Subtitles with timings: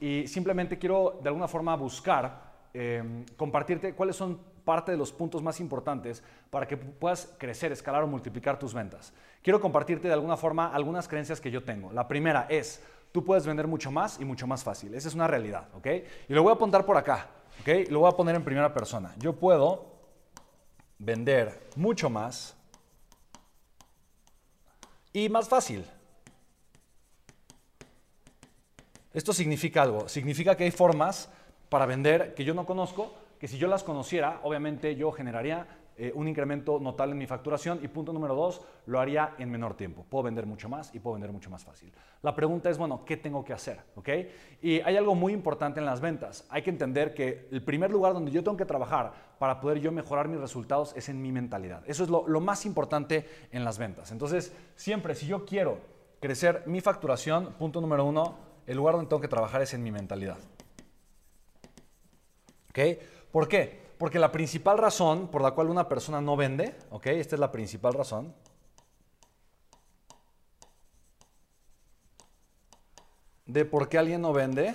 [0.00, 5.42] y simplemente quiero de alguna forma buscar, eh, compartirte cuáles son parte de los puntos
[5.42, 9.12] más importantes para que puedas crecer, escalar o multiplicar tus ventas.
[9.42, 11.92] Quiero compartirte de alguna forma algunas creencias que yo tengo.
[11.92, 12.82] La primera es,
[13.12, 14.94] tú puedes vender mucho más y mucho más fácil.
[14.94, 15.86] Esa es una realidad, ¿ok?
[16.28, 17.28] Y lo voy a apuntar por acá,
[17.60, 17.90] ¿ok?
[17.90, 19.14] Lo voy a poner en primera persona.
[19.18, 19.86] Yo puedo
[20.98, 22.56] vender mucho más
[25.12, 25.84] y más fácil.
[29.12, 31.30] Esto significa algo, significa que hay formas
[31.68, 36.12] para vender que yo no conozco, que si yo las conociera, obviamente yo generaría eh,
[36.14, 40.06] un incremento notable en mi facturación y punto número dos, lo haría en menor tiempo.
[40.08, 41.92] Puedo vender mucho más y puedo vender mucho más fácil.
[42.22, 43.80] La pregunta es, bueno, ¿qué tengo que hacer?
[43.96, 44.08] ¿Ok?
[44.62, 46.46] Y hay algo muy importante en las ventas.
[46.48, 49.92] Hay que entender que el primer lugar donde yo tengo que trabajar para poder yo
[49.92, 51.82] mejorar mis resultados es en mi mentalidad.
[51.86, 54.12] Eso es lo, lo más importante en las ventas.
[54.12, 55.78] Entonces, siempre, si yo quiero
[56.20, 59.90] crecer mi facturación, punto número uno, el lugar donde tengo que trabajar es en mi
[59.90, 60.38] mentalidad.
[62.70, 62.78] ¿Ok?
[63.30, 63.80] ¿Por qué?
[63.98, 67.06] Porque la principal razón por la cual una persona no vende, ¿ok?
[67.06, 68.34] Esta es la principal razón.
[73.46, 74.74] De por qué alguien no vende.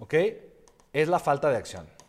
[0.00, 0.14] ¿Ok?
[0.92, 1.99] Es la falta de acción.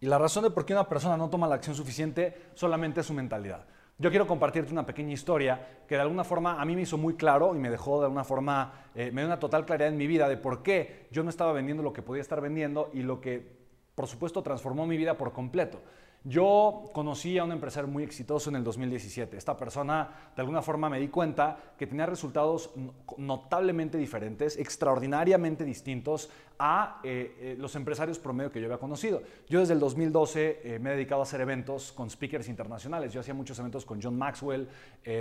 [0.00, 3.06] Y la razón de por qué una persona no toma la acción suficiente solamente es
[3.06, 3.66] su mentalidad.
[4.00, 7.14] Yo quiero compartirte una pequeña historia que de alguna forma a mí me hizo muy
[7.14, 10.06] claro y me dejó de alguna forma, eh, me dio una total claridad en mi
[10.06, 13.20] vida de por qué yo no estaba vendiendo lo que podía estar vendiendo y lo
[13.20, 13.58] que
[13.96, 15.80] por supuesto transformó mi vida por completo.
[16.24, 19.36] Yo conocí a un empresario muy exitoso en el 2017.
[19.36, 22.70] Esta persona, de alguna forma, me di cuenta que tenía resultados
[23.16, 29.22] notablemente diferentes, extraordinariamente distintos a eh, eh, los empresarios promedio que yo había conocido.
[29.48, 33.12] Yo desde el 2012 eh, me he dedicado a hacer eventos con speakers internacionales.
[33.12, 34.68] Yo hacía muchos eventos con John Maxwell,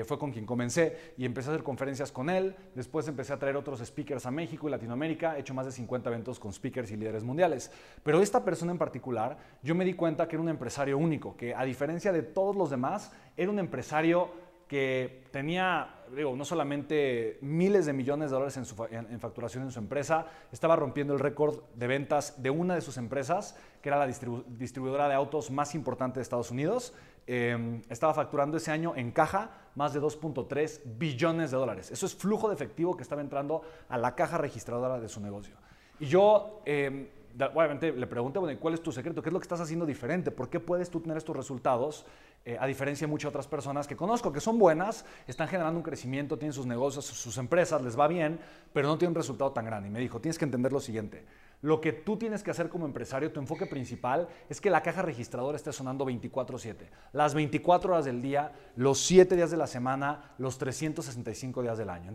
[0.05, 2.55] fue con quien comencé y empecé a hacer conferencias con él.
[2.75, 5.37] Después empecé a traer otros speakers a México y Latinoamérica.
[5.37, 7.71] He hecho más de 50 eventos con speakers y líderes mundiales.
[8.03, 11.53] Pero esta persona en particular, yo me di cuenta que era un empresario único, que
[11.55, 14.29] a diferencia de todos los demás, era un empresario
[14.67, 20.25] que tenía, digo, no solamente miles de millones de dólares en, facturación en su empresa,
[20.51, 25.07] estaba rompiendo el récord de ventas de una de sus empresas, que era la distribuidora
[25.07, 26.93] de autos más importante de Estados Unidos.
[27.27, 31.91] Em, estaba facturando ese año en caja más de 2.3 billones de dólares.
[31.91, 35.55] Eso es flujo de efectivo que estaba entrando a la caja registradora de su negocio.
[35.99, 36.61] Y yo...
[36.65, 37.07] Em,
[37.45, 39.21] obviamente le pregunté, bueno, ¿cuál es tu secreto?
[39.21, 40.31] ¿Qué es lo que estás haciendo diferente?
[40.31, 42.05] ¿Por qué puedes tú tener estos resultados
[42.45, 45.83] eh, a diferencia de muchas otras personas que conozco, que son buenas, están generando un
[45.83, 48.39] crecimiento, tienen sus negocios, sus empresas, les va bien,
[48.73, 49.89] pero no tienen un resultado tan grande?
[49.89, 51.25] Y me dijo, tienes que entender lo siguiente.
[51.61, 55.01] Lo que tú tienes que hacer como empresario, tu enfoque principal, es que la caja
[55.01, 56.89] registradora esté sonando 24/7.
[57.13, 61.89] Las 24 horas del día, los 7 días de la semana, los 365 días del
[61.89, 62.05] año.